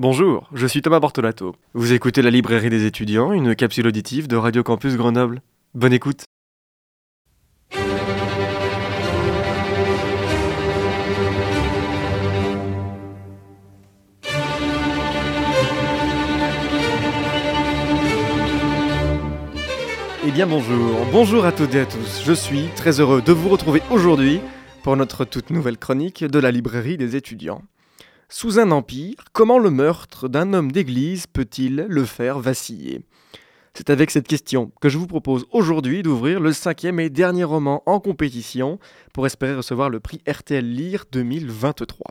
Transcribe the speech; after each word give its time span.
Bonjour, 0.00 0.48
je 0.54 0.64
suis 0.68 0.80
Thomas 0.80 1.00
Bortolato. 1.00 1.56
Vous 1.74 1.92
écoutez 1.92 2.22
la 2.22 2.30
librairie 2.30 2.70
des 2.70 2.86
étudiants, 2.86 3.32
une 3.32 3.56
capsule 3.56 3.88
auditive 3.88 4.28
de 4.28 4.36
Radio 4.36 4.62
Campus 4.62 4.94
Grenoble. 4.96 5.42
Bonne 5.74 5.92
écoute. 5.92 6.22
Eh 20.24 20.30
bien 20.30 20.46
bonjour, 20.46 21.06
bonjour 21.10 21.44
à 21.44 21.50
toutes 21.50 21.74
et 21.74 21.80
à 21.80 21.86
tous. 21.86 22.22
Je 22.24 22.32
suis 22.32 22.68
très 22.76 23.00
heureux 23.00 23.20
de 23.20 23.32
vous 23.32 23.48
retrouver 23.48 23.82
aujourd'hui 23.90 24.40
pour 24.84 24.96
notre 24.96 25.24
toute 25.24 25.50
nouvelle 25.50 25.76
chronique 25.76 26.22
de 26.22 26.38
la 26.38 26.52
librairie 26.52 26.96
des 26.96 27.16
étudiants. 27.16 27.62
Sous 28.30 28.58
un 28.58 28.72
empire, 28.72 29.14
comment 29.32 29.58
le 29.58 29.70
meurtre 29.70 30.28
d'un 30.28 30.52
homme 30.52 30.70
d'église 30.70 31.26
peut-il 31.26 31.86
le 31.88 32.04
faire 32.04 32.38
vaciller? 32.38 33.00
C'est 33.72 33.88
avec 33.88 34.10
cette 34.10 34.28
question 34.28 34.70
que 34.82 34.90
je 34.90 34.98
vous 34.98 35.06
propose 35.06 35.46
aujourd'hui 35.50 36.02
d'ouvrir 36.02 36.38
le 36.38 36.52
cinquième 36.52 37.00
et 37.00 37.08
dernier 37.08 37.44
roman 37.44 37.82
en 37.86 38.00
compétition 38.00 38.78
pour 39.14 39.24
espérer 39.24 39.54
recevoir 39.54 39.88
le 39.88 40.00
prix 40.00 40.20
RTL 40.28 40.62
Lire 40.62 41.06
2023. 41.10 42.04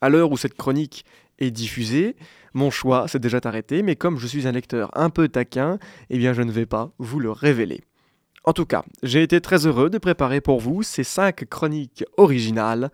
À 0.00 0.08
l'heure 0.08 0.32
où 0.32 0.36
cette 0.36 0.56
chronique 0.56 1.04
est 1.38 1.52
diffusée, 1.52 2.16
mon 2.54 2.72
choix 2.72 3.06
s'est 3.06 3.20
déjà 3.20 3.38
arrêté, 3.44 3.84
mais 3.84 3.94
comme 3.94 4.18
je 4.18 4.26
suis 4.26 4.48
un 4.48 4.52
lecteur 4.52 4.90
un 4.98 5.10
peu 5.10 5.28
taquin, 5.28 5.78
eh 6.10 6.18
bien 6.18 6.32
je 6.32 6.42
ne 6.42 6.50
vais 6.50 6.66
pas 6.66 6.90
vous 6.98 7.20
le 7.20 7.30
révéler. 7.30 7.82
En 8.42 8.52
tout 8.52 8.66
cas, 8.66 8.82
j'ai 9.04 9.22
été 9.22 9.40
très 9.40 9.64
heureux 9.68 9.90
de 9.90 9.98
préparer 9.98 10.40
pour 10.40 10.58
vous 10.58 10.82
ces 10.82 11.04
cinq 11.04 11.48
chroniques 11.48 12.04
originales 12.16 12.90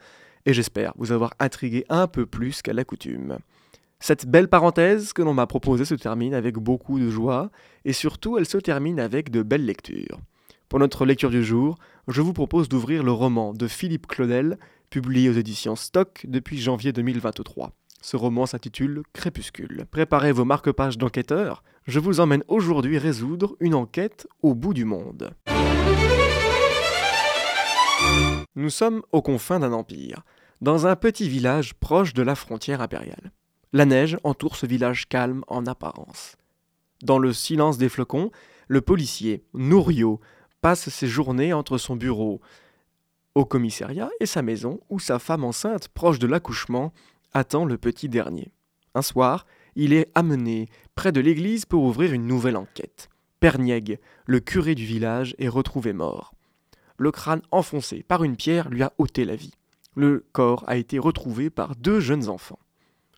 et 0.47 0.53
j'espère 0.53 0.93
vous 0.97 1.13
avoir 1.13 1.35
intrigué 1.39 1.85
un 1.89 2.07
peu 2.07 2.27
plus 2.27 2.63
qu'à 2.63 2.73
l'accoutume. 2.73 3.39
Cette 4.01 4.27
belle 4.27 4.49
parenthèse 4.49 5.13
que 5.13 5.23
l'on 5.23 5.35
m'a 5.35 5.47
proposée 5.47 5.85
se 5.85 5.95
termine 5.95 6.35
avec 6.35 6.55
beaucoup 6.55 7.01
de 7.01 7.11
joie, 7.11 7.51
et 7.85 7.93
surtout 7.93 8.39
elle 8.39 8.47
se 8.47 8.59
termine 8.59 9.01
avec 9.01 9.31
de 9.31 9.43
belles 9.43 9.65
lectures. 9.65 10.21
Pour 10.69 10.79
notre 10.79 11.05
lecture 11.05 11.31
du 11.31 11.43
jour, 11.43 11.77
je 12.07 12.23
vous 12.23 12.33
propose 12.33 12.69
d'ouvrir 12.69 13.03
le 13.03 13.11
roman 13.11 13.55
de 13.55 13.67
Philippe 13.67 14.07
Claudel, 14.07 14.59
publié 14.91 15.29
aux 15.29 15.33
éditions 15.33 15.77
Stock 15.77 16.25
depuis 16.29 16.59
janvier 16.59 16.93
2023. 16.93 17.73
Ce 18.01 18.17
roman 18.17 18.47
s'intitule 18.47 19.03
Crépuscule. 19.13 19.87
Préparez 19.91 20.33
vos 20.33 20.45
marque-pages 20.45 20.99
d'enquêteurs, 20.99 21.65
je 21.87 21.99
vous 21.99 22.21
emmène 22.21 22.45
aujourd'hui 22.49 22.99
résoudre 22.99 23.57
une 23.61 23.75
enquête 23.75 24.29
au 24.43 24.55
bout 24.55 24.75
du 24.75 24.85
monde. 24.85 25.33
Nous 28.59 28.71
sommes 28.71 29.03
aux 29.13 29.23
confins 29.23 29.61
d'un 29.61 29.73
empire 29.73 30.25
dans 30.63 30.89
un 30.89 30.97
petit 30.97 31.29
village 31.29 31.75
proche 31.75 32.13
de 32.13 32.23
la 32.23 32.35
frontière 32.35 32.81
impériale. 32.81 33.31
La 33.73 33.85
neige 33.85 34.19
entoure 34.25 34.57
ce 34.57 34.67
village 34.67 35.09
calme 35.09 35.45
en 35.47 35.65
apparence. 35.67 36.35
Dans 37.05 37.21
le 37.21 37.33
silence 37.33 37.79
des 37.79 37.89
flocons, 37.89 38.33
le 38.67 38.81
policier, 38.81 39.45
Nourio, 39.55 40.19
passe 40.61 40.89
ses 40.89 41.07
journées 41.07 41.53
entre 41.53 41.79
son 41.79 41.95
bureau 41.95 42.41
au 43.37 43.45
commissariat 43.45 44.11
et 44.19 44.27
sa 44.27 44.43
maison 44.43 44.81
où 44.91 44.99
sa 44.99 45.21
femme 45.21 45.45
enceinte, 45.45 45.87
proche 45.87 46.19
de 46.19 46.27
l'accouchement, 46.27 46.93
attend 47.33 47.65
le 47.65 47.79
petit 47.79 48.09
dernier. 48.09 48.51
Un 48.97 49.03
soir, 49.03 49.47
il 49.77 49.93
est 49.93 50.11
amené 50.17 50.69
près 50.97 51.13
de 51.13 51.21
l'église 51.21 51.65
pour 51.65 51.85
ouvrir 51.85 52.13
une 52.13 52.27
nouvelle 52.27 52.57
enquête. 52.57 53.09
Pernieg, 53.39 54.01
le 54.27 54.41
curé 54.41 54.75
du 54.75 54.85
village, 54.85 55.37
est 55.39 55.47
retrouvé 55.47 55.93
mort. 55.93 56.35
Le 56.99 57.11
crâne 57.11 57.43
enfoncé 57.51 58.03
par 58.03 58.23
une 58.23 58.37
pierre 58.37 58.69
lui 58.69 58.83
a 58.83 58.93
ôté 58.99 59.25
la 59.25 59.37
vie 59.37 59.55
le 59.99 60.25
corps 60.31 60.63
a 60.69 60.77
été 60.77 60.97
retrouvé 61.01 61.51
par 61.51 61.75
deux 61.75 61.99
jeunes 61.99 62.29
enfants. 62.29 62.61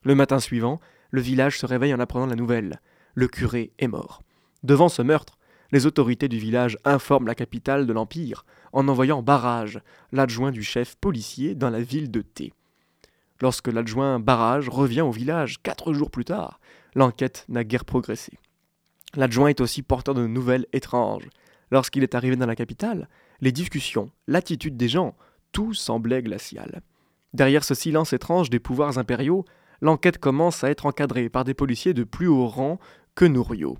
Le 0.02 0.14
matin 0.14 0.40
suivant, 0.40 0.80
le 1.10 1.20
village 1.20 1.58
se 1.58 1.66
réveille 1.66 1.92
en 1.92 2.00
apprenant 2.00 2.24
la 2.24 2.36
nouvelle. 2.36 2.80
Le 3.14 3.28
curé 3.28 3.72
est 3.78 3.86
mort. 3.86 4.22
Devant 4.62 4.88
ce 4.88 5.02
meurtre, 5.02 5.36
les 5.72 5.84
autorités 5.84 6.26
du 6.26 6.38
village 6.38 6.78
informent 6.86 7.26
la 7.26 7.34
capitale 7.34 7.86
de 7.86 7.92
l'Empire 7.92 8.46
en 8.72 8.88
envoyant 8.88 9.22
Barrage, 9.22 9.80
l'adjoint 10.10 10.52
du 10.52 10.62
chef 10.62 10.96
policier, 10.96 11.54
dans 11.54 11.68
la 11.68 11.82
ville 11.82 12.10
de 12.10 12.22
Thé. 12.22 12.54
Lorsque 13.42 13.68
l'adjoint 13.68 14.18
Barrage 14.18 14.70
revient 14.70 15.02
au 15.02 15.10
village 15.10 15.62
quatre 15.62 15.92
jours 15.92 16.10
plus 16.10 16.24
tard, 16.24 16.60
l'enquête 16.94 17.44
n'a 17.50 17.62
guère 17.62 17.84
progressé. 17.84 18.38
L'adjoint 19.16 19.48
est 19.48 19.60
aussi 19.60 19.82
porteur 19.82 20.14
de 20.14 20.26
nouvelles 20.26 20.66
étranges. 20.72 21.28
Lorsqu'il 21.70 22.04
est 22.04 22.14
arrivé 22.14 22.36
dans 22.36 22.46
la 22.46 22.56
capitale, 22.56 23.06
les 23.40 23.52
discussions, 23.52 24.10
l'attitude 24.26 24.76
des 24.76 24.88
gens 24.88 25.14
tout 25.52 25.74
semblait 25.74 26.22
glacial. 26.22 26.82
Derrière 27.32 27.64
ce 27.64 27.74
silence 27.74 28.12
étrange 28.12 28.50
des 28.50 28.58
pouvoirs 28.58 28.98
impériaux, 28.98 29.44
l'enquête 29.80 30.18
commence 30.18 30.64
à 30.64 30.70
être 30.70 30.86
encadrée 30.86 31.28
par 31.28 31.44
des 31.44 31.54
policiers 31.54 31.94
de 31.94 32.04
plus 32.04 32.26
haut 32.26 32.46
rang 32.46 32.78
que 33.14 33.24
Nouriot. 33.24 33.78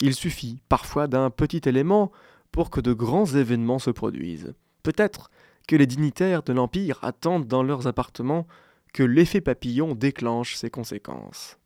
Il 0.00 0.14
suffit 0.14 0.62
parfois 0.68 1.06
d'un 1.06 1.30
petit 1.30 1.62
élément 1.68 2.12
pour 2.52 2.70
que 2.70 2.80
de 2.80 2.92
grands 2.92 3.26
événements 3.26 3.78
se 3.78 3.90
produisent. 3.90 4.54
Peut-être 4.82 5.30
que 5.66 5.76
les 5.76 5.86
dignitaires 5.86 6.42
de 6.42 6.52
l'Empire 6.52 6.98
attendent 7.02 7.46
dans 7.46 7.62
leurs 7.62 7.86
appartements 7.86 8.46
que 8.94 9.02
l'effet 9.02 9.40
papillon 9.40 9.94
déclenche 9.94 10.54
ses 10.54 10.70
conséquences. 10.70 11.58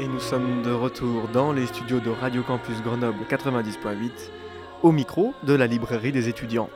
Et 0.00 0.08
nous 0.08 0.18
sommes 0.18 0.62
de 0.62 0.70
retour 0.70 1.28
dans 1.28 1.52
les 1.52 1.66
studios 1.66 2.00
de 2.00 2.08
Radio 2.08 2.42
Campus 2.42 2.80
Grenoble 2.82 3.18
90.8 3.28 4.10
au 4.82 4.92
micro 4.92 5.34
de 5.42 5.52
la 5.52 5.66
librairie 5.66 6.10
des 6.10 6.30
étudiants. 6.30 6.70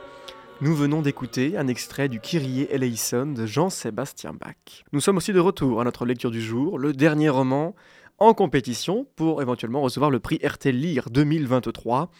Nous 0.61 0.75
venons 0.75 1.01
d'écouter 1.01 1.57
un 1.57 1.67
extrait 1.67 2.07
du 2.07 2.19
Kyrie 2.19 2.67
eleison 2.69 3.25
de 3.25 3.47
Jean-Sébastien 3.47 4.33
Bach. 4.33 4.83
Nous 4.91 4.99
sommes 4.99 5.17
aussi 5.17 5.33
de 5.33 5.39
retour 5.39 5.81
à 5.81 5.83
notre 5.83 6.05
lecture 6.05 6.29
du 6.29 6.39
jour, 6.39 6.77
le 6.77 6.93
dernier 6.93 7.29
roman 7.29 7.73
en 8.19 8.35
compétition 8.35 9.07
pour 9.15 9.41
éventuellement 9.41 9.81
recevoir 9.81 10.11
le 10.11 10.19
prix 10.19 10.39
RT 10.43 10.65
Lire 10.65 11.09
2023. 11.09 12.11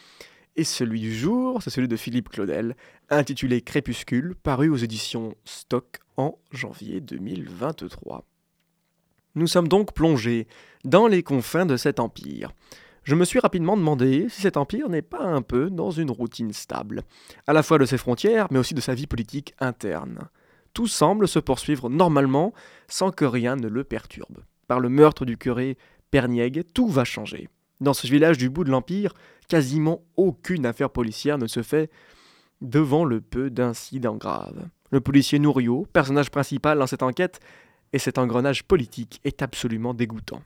Et 0.55 0.63
celui 0.63 1.01
du 1.01 1.15
jour, 1.15 1.61
c'est 1.61 1.69
celui 1.69 1.87
de 1.87 1.97
Philippe 1.97 2.29
Claudel, 2.29 2.75
intitulé 3.11 3.61
Crépuscule, 3.61 4.33
paru 4.41 4.69
aux 4.69 4.77
éditions 4.77 5.35
Stock 5.43 5.99
en 6.17 6.39
janvier 6.51 6.99
2023. 6.99 8.25
Nous 9.35 9.47
sommes 9.47 9.67
donc 9.67 9.93
plongés 9.93 10.47
dans 10.85 11.07
les 11.07 11.21
confins 11.21 11.65
de 11.65 11.75
cet 11.75 11.99
empire. 11.99 12.51
Je 13.03 13.15
me 13.15 13.25
suis 13.25 13.39
rapidement 13.39 13.77
demandé 13.77 14.27
si 14.29 14.41
cet 14.41 14.57
empire 14.57 14.89
n'est 14.89 15.01
pas 15.01 15.23
un 15.23 15.41
peu 15.41 15.69
dans 15.69 15.91
une 15.91 16.09
routine 16.09 16.53
stable, 16.53 17.03
à 17.45 17.53
la 17.53 17.61
fois 17.61 17.77
de 17.77 17.85
ses 17.85 17.97
frontières, 17.97 18.47
mais 18.49 18.59
aussi 18.59 18.73
de 18.73 18.81
sa 18.81 18.95
vie 18.95 19.07
politique 19.07 19.53
interne. 19.59 20.29
Tout 20.73 20.87
semble 20.87 21.27
se 21.27 21.39
poursuivre 21.39 21.89
normalement 21.89 22.53
sans 22.87 23.11
que 23.11 23.25
rien 23.25 23.57
ne 23.57 23.67
le 23.67 23.83
perturbe. 23.83 24.39
Par 24.67 24.79
le 24.79 24.89
meurtre 24.89 25.25
du 25.25 25.38
curé 25.38 25.77
Pernieg, 26.11 26.63
tout 26.73 26.88
va 26.88 27.03
changer. 27.03 27.49
Dans 27.81 27.93
ce 27.93 28.07
village 28.07 28.38
du 28.38 28.49
bout 28.49 28.63
de 28.63 28.71
l'Empire, 28.71 29.13
quasiment 29.49 30.01
aucune 30.15 30.65
affaire 30.65 30.89
policière 30.89 31.38
ne 31.38 31.47
se 31.47 31.61
fait 31.61 31.91
devant 32.61 33.03
le 33.03 33.21
peu 33.21 33.49
d'incidents 33.49 34.15
graves. 34.15 34.67
Le 34.91 35.01
policier 35.01 35.39
Nouriot, 35.39 35.85
personnage 35.91 36.31
principal 36.31 36.79
dans 36.79 36.88
cette 36.88 37.03
enquête, 37.03 37.39
et 37.95 37.97
cet 37.97 38.18
engrenage 38.18 38.63
politique 38.63 39.21
est 39.24 39.42
absolument 39.42 39.94
dégoûtant. 39.94 40.42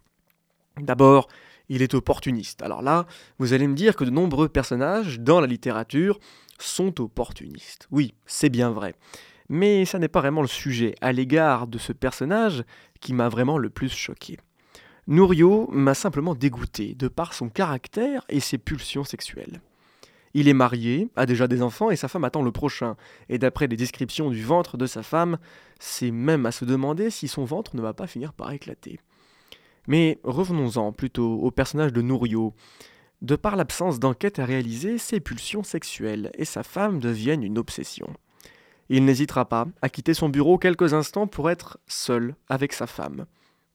D'abord, 0.78 1.28
il 1.68 1.82
est 1.82 1.96
opportuniste. 1.96 2.62
Alors 2.62 2.84
là, 2.84 3.08
vous 3.40 3.54
allez 3.54 3.68
me 3.68 3.74
dire 3.74 3.96
que 3.96 4.04
de 4.04 4.12
nombreux 4.12 4.50
personnages 4.50 5.20
dans 5.20 5.42
la 5.42 5.48
littérature 5.48 6.20
sont 6.60 7.02
opportunistes. 7.02 7.88
Oui, 7.90 8.14
c'est 8.28 8.50
bien 8.50 8.70
vrai. 8.70 8.94
Mais 9.50 9.86
ça 9.86 9.98
n'est 9.98 10.08
pas 10.08 10.22
vraiment 10.22 10.44
le 10.44 10.48
sujet 10.48 10.94
à 11.02 11.12
l'égard 11.12 11.66
de 11.66 11.80
ce 11.80 11.92
personnage 11.92 12.64
qui 13.02 13.14
m'a 13.14 13.30
vraiment 13.30 13.58
le 13.58 13.72
plus 13.72 13.90
choqué. 13.90 14.38
Nouriot 15.08 15.68
m'a 15.72 15.96
simplement 15.96 16.36
dégoûté 16.36 16.94
de 16.94 17.08
par 17.08 17.34
son 17.34 17.50
caractère 17.50 18.26
et 18.30 18.42
ses 18.42 18.60
pulsions 18.60 19.04
sexuelles. 19.04 19.60
Il 20.34 20.48
est 20.48 20.54
marié, 20.54 21.10
a 21.16 21.26
déjà 21.26 21.48
des 21.48 21.62
enfants 21.62 21.90
et 21.90 21.96
sa 21.96 22.08
femme 22.08 22.24
attend 22.24 22.42
le 22.42 22.52
prochain. 22.52 22.96
Et 23.30 23.40
d'après 23.40 23.68
les 23.68 23.78
descriptions 23.78 24.30
du 24.30 24.44
ventre 24.44 24.78
de 24.78 24.86
sa 24.86 25.04
femme, 25.04 25.38
c'est 25.80 26.12
même 26.12 26.46
à 26.46 26.52
se 26.52 26.66
demander 26.66 27.10
si 27.10 27.28
son 27.28 27.46
ventre 27.46 27.76
ne 27.76 27.82
va 27.82 27.94
pas 27.94 28.08
finir 28.08 28.34
par 28.34 28.52
éclater. 28.52 29.00
Mais 29.88 30.20
revenons-en 30.24 30.92
plutôt 30.92 31.40
au 31.42 31.52
personnage 31.52 31.94
de 31.94 32.02
Nouriot. 32.02 32.54
De 33.22 33.36
par 33.36 33.56
l'absence 33.56 34.00
d'enquête 34.00 34.40
à 34.40 34.46
réaliser, 34.46 34.98
ses 34.98 35.20
pulsions 35.20 35.64
sexuelles 35.64 36.32
et 36.36 36.46
sa 36.46 36.64
femme 36.64 37.00
deviennent 37.00 37.44
une 37.44 37.58
obsession. 37.58 38.08
Il 38.90 39.06
n'hésitera 39.06 39.46
pas 39.46 39.68
à 39.82 39.90
quitter 39.90 40.14
son 40.14 40.30
bureau 40.30 40.58
quelques 40.58 40.94
instants 40.94 41.28
pour 41.28 41.50
être 41.50 41.80
seul 41.88 42.36
avec 42.48 42.74
sa 42.74 42.88
femme. 42.88 43.26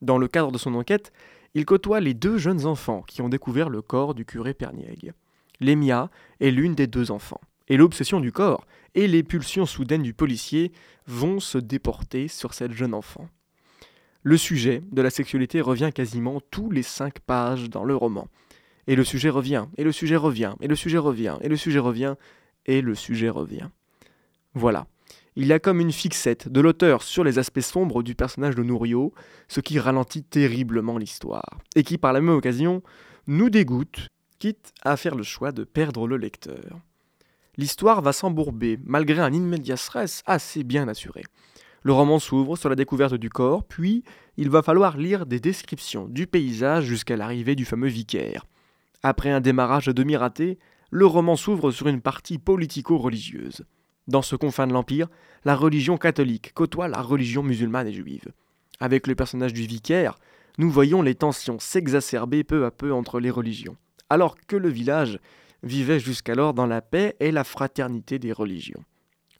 Dans 0.03 0.19
le 0.19 0.29
cadre 0.29 0.51
de 0.51 0.59
son 0.59 0.75
enquête, 0.75 1.13
il 1.55 1.65
côtoie 1.67 2.01
les 2.01 2.15
deux 2.15 2.39
jeunes 2.39 2.67
enfants 2.67 3.03
qui 3.07 3.23
ont 3.23 3.29
découvert 3.29 3.69
le 3.69 3.83
corps 3.83 4.15
du 4.15 4.25
curé 4.25 4.55
Perniègue. 4.55 5.13
Lémia 5.61 6.11
est 6.41 6.51
l'une 6.51 6.75
des 6.75 6.87
deux 6.87 7.11
enfants. 7.11 7.41
Et 7.69 7.77
l'obsession 7.77 8.21
du 8.21 8.33
corps 8.33 8.67
et 8.95 9.07
les 9.07 9.23
pulsions 9.23 9.67
soudaines 9.67 10.03
du 10.03 10.15
policier 10.15 10.73
vont 11.07 11.41
se 11.41 11.59
déporter 11.59 12.29
sur 12.29 12.55
cette 12.55 12.73
jeune 12.73 12.95
enfant. 12.95 13.29
Le 14.23 14.37
sujet 14.37 14.83
de 14.91 15.03
la 15.03 15.11
sexualité 15.11 15.61
revient 15.61 15.91
quasiment 15.95 16.41
tous 16.51 16.71
les 16.71 16.83
cinq 16.83 17.21
pages 17.21 17.69
dans 17.69 17.85
le 17.85 17.95
roman. 17.95 18.29
Et 18.87 18.97
le 18.97 19.05
sujet 19.05 19.31
revient, 19.31 19.67
et 19.77 19.85
le 19.85 19.93
sujet 19.93 20.17
revient, 20.17 20.55
et 20.61 20.69
le 20.69 20.77
sujet 20.77 20.99
revient, 20.99 21.37
et 21.41 21.49
le 21.49 21.57
sujet 21.57 21.79
revient, 21.79 22.15
et 22.67 22.81
le 22.81 22.95
sujet 22.95 23.31
revient. 23.31 23.69
Voilà. 24.55 24.87
Il 25.37 25.47
y 25.47 25.53
a 25.53 25.59
comme 25.59 25.81
une 25.81 25.93
fixette 25.93 26.49
de 26.49 26.61
l'auteur 26.61 27.03
sur 27.03 27.25
les 27.25 27.39
aspects 27.39 27.61
sombres 27.61 28.03
du 28.03 28.15
personnage 28.15 28.55
de 28.55 28.63
Nouriot, 28.63 29.13
ce 29.49 29.61
qui 29.61 29.79
ralentit 29.79 30.23
terriblement 30.23 30.97
l'histoire, 30.97 31.59
et 31.75 31.83
qui 31.83 31.99
par 31.99 32.13
la 32.13 32.21
même 32.21 32.37
occasion 32.37 32.83
nous 33.27 33.51
dégoûte 33.51 34.09
à 34.83 34.97
faire 34.97 35.15
le 35.15 35.23
choix 35.23 35.53
de 35.53 35.65
perdre 35.65 36.07
le 36.07 36.17
lecteur. 36.17 36.81
L'histoire 37.57 38.03
va 38.03 38.13
s'embourber 38.13 38.79
malgré 38.85 39.21
un 39.21 39.33
immédiat 39.33 39.77
stress 39.77 40.23
assez 40.27 40.65
bien 40.65 40.89
assuré. 40.89 41.23
Le 41.83 41.93
roman 41.93 42.19
s'ouvre 42.19 42.57
sur 42.57 42.69
la 42.69 42.75
découverte 42.77 43.15
du 43.15 43.31
corps, 43.31 43.65
puis 43.65 44.03
il 44.37 44.51
va 44.51 44.63
falloir 44.63 44.97
lire 44.97 45.27
des 45.27 45.39
descriptions 45.39 46.09
du 46.09 46.27
paysage 46.27 46.85
jusqu'à 46.85 47.17
l'arrivée 47.17 47.55
du 47.55 47.65
fameux 47.65 47.89
vicaire. 47.89 48.47
Après 49.03 49.31
un 49.31 49.41
démarrage 49.41 49.87
demi-raté, 49.87 50.59
le 50.91 51.07
roman 51.07 51.37
s'ouvre 51.37 51.71
sur 51.71 51.87
une 51.87 52.01
partie 52.01 52.39
politico-religieuse. 52.39 53.65
Dans 54.09 54.23
ce 54.23 54.35
confin 54.35 54.67
de 54.67 54.73
l'Empire, 54.73 55.09
la 55.45 55.55
religion 55.55 55.97
catholique 55.97 56.53
côtoie 56.55 56.89
la 56.89 57.03
religion 57.03 57.43
musulmane 57.43 57.89
et 57.89 57.93
juive. 57.93 58.33
Avec 58.81 59.07
le 59.07 59.15
personnage 59.15 59.53
du 59.53 59.63
vicaire, 59.63 60.19
nous 60.59 60.71
voyons 60.71 61.03
les 61.03 61.15
tensions 61.15 61.59
s'exacerber 61.59 62.45
peu 62.45 62.65
à 62.65 62.71
peu 62.71 62.93
entre 62.93 63.21
les 63.21 63.31
religions 63.31 63.77
alors 64.11 64.37
que 64.47 64.57
le 64.57 64.69
village 64.69 65.19
vivait 65.63 66.01
jusqu'alors 66.01 66.55
dans 66.55 66.67
la 66.67 66.83
paix 66.83 67.17
et 67.21 67.33
la 67.33 67.45
fraternité 67.45 68.19
des 68.19 68.33
religions. 68.33 68.85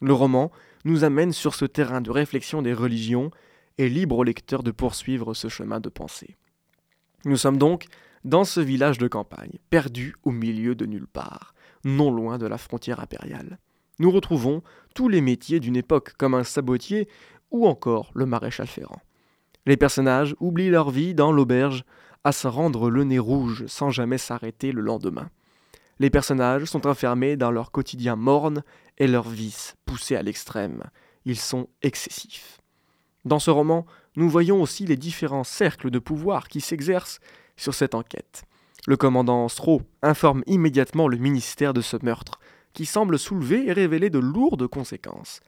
Le 0.01 0.13
roman 0.13 0.51
nous 0.85 1.05
amène 1.05 1.33
sur 1.33 1.55
ce 1.55 1.65
terrain 1.65 2.01
de 2.01 2.11
réflexion 2.11 2.63
des 2.63 2.73
religions 2.73 3.31
et 3.79 3.89
libre 3.89 4.19
au 4.19 4.25
lecteur 4.25 4.63
de 4.63 4.71
poursuivre 4.71 5.35
ce 5.35 5.49
chemin 5.49 5.81
de 5.81 5.89
pensée. 5.89 6.37
Nous 7.25 7.37
sommes 7.37 7.57
donc 7.57 7.87
dans 8.25 8.45
ce 8.45 8.61
village 8.61 8.99
de 8.99 9.09
campagne, 9.09 9.59
perdu 9.71 10.15
au 10.23 10.31
milieu 10.31 10.75
de 10.75 10.87
nulle 10.87 11.07
part, 11.07 11.55
non 11.85 12.11
loin 12.11 12.39
de 12.39 12.47
la 12.47 12.59
frontière 12.59 13.01
impériale. 13.01 13.59
Nous 13.99 14.11
retrouvons 14.11 14.63
tous 14.95 15.09
les 15.09 15.21
métiers 15.21 15.61
d'une 15.61 15.77
époque 15.77 16.15
comme 16.17 16.35
un 16.35 16.45
sabotier 16.45 17.09
ou 17.51 17.67
encore 17.67 18.11
le 18.15 18.27
maréchal 18.27 18.67
ferrant. 18.67 19.01
Les 19.67 19.77
personnages 19.77 20.35
oublient 20.41 20.71
leur 20.71 20.91
vie 20.91 21.15
dans 21.15 21.33
l'auberge 21.33 21.85
à 22.25 22.33
se 22.33 22.49
rendre 22.49 22.91
le 22.91 23.05
nez 23.05 23.19
rouge 23.19 23.67
sans 23.67 23.91
jamais 23.91 24.19
s'arrêter 24.19 24.73
le 24.73 24.81
lendemain. 24.81 25.31
Les 25.99 26.11
personnages 26.11 26.65
sont 26.65 26.87
enfermés 26.87 27.37
dans 27.37 27.51
leur 27.51 27.71
quotidien 27.71 28.17
morne 28.17 28.65
et 28.99 29.07
leurs 29.07 29.29
vices 29.29 29.77
poussés 29.85 30.17
à 30.17 30.23
l'extrême. 30.23 30.83
Ils 31.25 31.39
sont 31.39 31.69
excessifs. 31.83 32.61
Dans 33.25 33.39
ce 33.39 33.51
roman, 33.51 33.87
nous 34.17 34.29
voyons 34.29 34.61
aussi 34.61 34.87
les 34.87 34.97
différents 34.97 35.45
cercles 35.45 35.91
de 35.91 35.99
pouvoir 35.99 36.49
qui 36.49 36.61
s'exercent 36.61 37.21
sur 37.57 37.75
cette 37.75 37.95
enquête. 37.95 38.43
Le 38.87 38.97
commandant 38.97 39.49
Stro 39.49 39.83
informe 40.03 40.43
immédiatement 40.47 41.09
le 41.09 41.17
ministère 41.17 41.73
de 41.73 41.81
ce 41.81 41.97
meurtre, 42.03 42.39
qui 42.75 42.87
semble 42.87 43.19
soulever 43.19 43.67
et 43.67 43.73
révéler 43.73 44.11
de 44.11 44.19
lourdes 44.19 44.67
conséquences. 44.67 45.41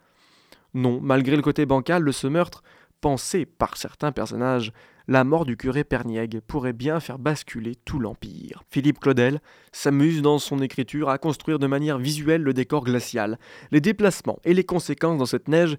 Non, 0.73 1.01
malgré 1.03 1.37
le 1.37 1.43
côté 1.43 1.67
bancal 1.67 2.05
de 2.05 2.13
ce 2.13 2.27
meurtre, 2.27 2.63
pensé 3.01 3.45
par 3.45 3.77
certains 3.77 4.13
personnages, 4.13 4.73
la 5.09 5.25
mort 5.25 5.45
du 5.45 5.57
curé 5.57 5.85
Perniègue 5.85 6.41
pourrait 6.41 6.73
bien 6.73 7.01
faire 7.01 7.19
basculer 7.19 7.77
tout 7.85 7.99
l'Empire. 7.99 8.65
Philippe 8.71 8.99
Claudel 8.99 9.41
s'amuse 9.73 10.23
dans 10.23 10.39
son 10.39 10.61
écriture 10.61 11.09
à 11.09 11.19
construire 11.19 11.59
de 11.59 11.67
manière 11.67 11.99
visuelle 11.99 12.43
le 12.43 12.53
décor 12.53 12.85
glacial, 12.85 13.39
les 13.71 13.81
déplacements 13.81 14.39
et 14.45 14.55
les 14.55 14.65
conséquences 14.65 15.19
dans 15.19 15.27
cette 15.27 15.49
neige 15.49 15.77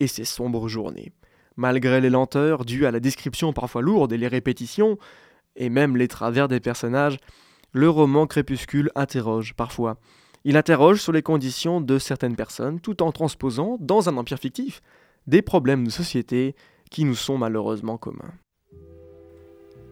et 0.00 0.06
ces 0.06 0.24
sombres 0.24 0.68
journées. 0.68 1.12
Malgré 1.56 2.00
les 2.00 2.10
lenteurs 2.10 2.64
dues 2.64 2.86
à 2.86 2.90
la 2.90 3.00
description 3.00 3.52
parfois 3.52 3.82
lourde 3.82 4.12
et 4.12 4.18
les 4.18 4.28
répétitions, 4.28 4.98
et 5.56 5.70
même 5.70 5.96
les 5.96 6.08
travers 6.08 6.48
des 6.48 6.60
personnages, 6.60 7.18
le 7.72 7.90
roman 7.90 8.26
Crépuscule 8.26 8.90
interroge 8.94 9.54
parfois. 9.54 9.98
Il 10.44 10.56
interroge 10.56 11.00
sur 11.00 11.12
les 11.12 11.22
conditions 11.22 11.80
de 11.80 11.98
certaines 11.98 12.36
personnes 12.36 12.80
tout 12.80 13.02
en 13.02 13.12
transposant, 13.12 13.76
dans 13.80 14.08
un 14.08 14.16
empire 14.16 14.38
fictif, 14.38 14.80
des 15.26 15.42
problèmes 15.42 15.84
de 15.84 15.90
société 15.90 16.54
qui 16.90 17.04
nous 17.04 17.14
sont 17.16 17.36
malheureusement 17.36 17.98
communs. 17.98 18.32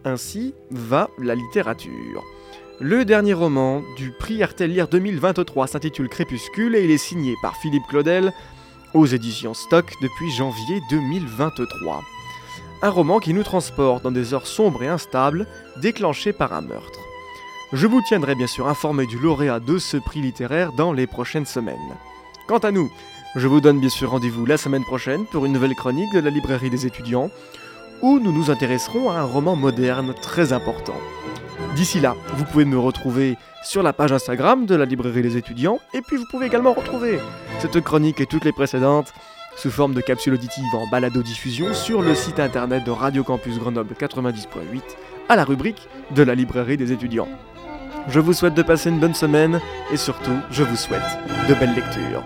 Ainsi 0.07 0.55
va 0.71 1.09
la 1.19 1.35
littérature. 1.35 2.23
Le 2.79 3.07
dernier 3.07 3.33
roman 3.33 3.83
du 3.97 4.11
prix 4.11 4.43
Artellière 4.43 4.87
2023 4.89 5.67
s'intitule 5.67 6.11
Crépuscule 6.11 6.77
et 6.77 6.85
il 6.85 6.91
est 6.91 6.99
signé 6.99 7.35
par 7.41 7.57
Philippe 7.57 7.87
Claudel 7.89 8.33
aux 8.93 9.07
éditions 9.07 9.55
Stock 9.55 9.95
depuis 10.03 10.31
janvier 10.31 10.83
2023. 10.91 12.03
Un 12.83 12.91
roman 12.91 13.19
qui 13.19 13.33
nous 13.33 13.45
transporte 13.45 14.03
dans 14.05 14.11
des 14.11 14.35
heures 14.35 14.47
sombres 14.47 14.83
et 14.83 14.89
instables 14.89 15.47
déclenchées 15.81 16.35
par 16.35 16.53
un 16.53 16.61
meurtre. 16.61 17.01
Je 17.73 17.87
vous 17.87 18.03
tiendrai 18.07 18.35
bien 18.35 18.47
sûr 18.47 18.69
informé 18.69 19.07
du 19.07 19.19
lauréat 19.19 19.59
de 19.59 19.79
ce 19.79 19.97
prix 19.97 20.21
littéraire 20.21 20.73
dans 20.73 20.93
les 20.93 21.07
prochaines 21.07 21.47
semaines. 21.47 21.77
Quant 22.47 22.59
à 22.59 22.73
nous, 22.73 22.93
je 23.37 23.49
vous 23.49 23.63
donne 23.63 23.81
bien 23.81 23.89
sûr 23.89 24.11
rendez-vous 24.11 24.45
la 24.45 24.59
semaine 24.59 24.85
prochaine 24.85 25.25
pour 25.25 25.47
une 25.47 25.53
nouvelle 25.53 25.75
chronique 25.75 26.13
de 26.13 26.21
la 26.21 26.31
librairie 26.31 26.71
des 26.71 26.85
étudiants, 26.85 27.31
où 28.05 28.21
nous 28.21 28.33
nous 28.33 28.51
intéresserons 28.51 29.11
à 29.11 29.15
un 29.15 29.25
roman 29.25 29.57
moderne 29.57 30.13
très 30.21 30.53
important. 30.53 31.01
D'ici 31.75 32.01
là, 32.01 32.15
vous 32.35 32.45
pouvez 32.45 32.67
me 32.67 32.79
retrouver 32.79 33.39
sur 33.65 33.83
la 33.83 33.95
page 33.95 34.13
Instagram 34.13 34.67
de 34.67 34.75
la 34.75 34.85
librairie 34.85 35.23
des 35.23 35.39
étudiants, 35.39 35.79
et 35.95 36.03
puis 36.03 36.19
vous 36.19 36.27
pouvez 36.31 36.45
également 36.45 36.75
retrouver 36.75 37.19
cette 37.61 37.81
chronique 37.81 38.21
et 38.21 38.27
toutes 38.27 38.45
les 38.45 38.53
précédentes 38.53 39.15
sous 39.57 39.71
forme 39.71 39.95
de 39.95 40.03
capsule 40.03 40.35
auditive 40.35 40.75
en 40.75 40.87
balado-diffusion 40.91 41.73
sur 41.73 42.03
le 42.03 42.15
site 42.15 42.41
internet 42.41 42.85
de 42.85 42.91
Radio 42.91 43.25
Campus 43.25 43.59
Grenoble 43.59 43.95
90.8 43.99 44.83
à 45.31 45.37
la 45.37 45.45
rubrique 45.45 45.89
de 46.11 46.23
la 46.23 46.35
librairie 46.35 46.77
des 46.77 46.93
étudiants. 46.93 47.29
Je 48.09 48.21
vous 48.21 48.35
souhaite 48.35 48.55
de 48.55 48.63
passer 48.63 48.91
une 48.91 49.01
bonne 49.01 49.15
semaine 49.15 49.63
et 49.91 49.97
surtout, 49.97 50.37
je 50.51 50.63
vous 50.63 50.77
souhaite 50.77 51.01
de 51.49 51.55
belles 51.55 51.75
lectures. 51.75 52.23